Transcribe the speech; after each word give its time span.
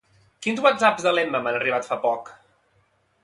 Quins 0.45 0.61
whatsapps 0.67 1.05
de 1.07 1.11
l'Emma 1.17 1.43
m'han 1.47 1.59
arribat 1.59 1.91
fa 1.91 1.99
poc? 2.09 2.35